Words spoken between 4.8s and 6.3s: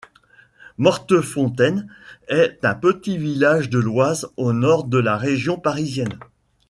de la région parisienne.